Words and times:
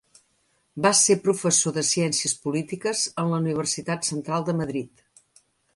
Va 0.85 0.91
ser 0.99 1.17
professor 1.25 1.75
de 1.77 1.83
Ciències 1.91 2.35
Polítiques 2.47 3.07
en 3.25 3.33
la 3.35 3.43
Universitat 3.45 4.13
Central 4.13 4.49
de 4.51 4.59
Madrid. 4.65 5.11